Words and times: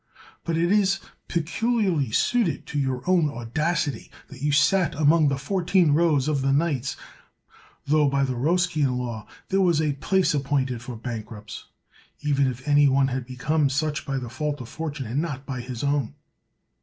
But 0.45 0.57
it 0.57 0.71
is 0.71 0.99
peculiarly 1.27 2.09
suited 2.09 2.65
to 2.65 2.79
your 2.79 3.03
own 3.07 3.29
audacity, 3.29 4.09
that 4.29 4.41
you 4.41 4.51
sat 4.51 4.95
among 4.95 5.27
the 5.27 5.37
fourteen 5.37 5.91
rows 5.91 6.27
of 6.27 6.41
the 6.41 6.51
knights, 6.51 6.95
tho 7.85 8.05
179 8.05 8.25
THE 8.25 8.47
WORLD'S 8.47 8.65
FAMOUS 8.65 8.87
ORATIONS 8.87 8.99
by 8.99 9.05
the 9.05 9.05
Roscian 9.05 9.05
law 9.05 9.27
there 9.49 9.61
was 9.61 9.79
a 9.79 9.99
place 9.99 10.33
appointed 10.33 10.81
for 10.81 10.95
bankrupts, 10.95 11.65
even 12.21 12.47
if 12.47 12.67
any 12.67 12.87
one 12.87 13.09
had 13.09 13.27
become 13.27 13.69
such 13.69 14.03
by 14.07 14.17
the 14.17 14.29
fault 14.29 14.59
of 14.59 14.67
fortune 14.69 15.05
and 15.05 15.21
not 15.21 15.45
by 15.45 15.61
his 15.61 15.83
own. 15.83 16.15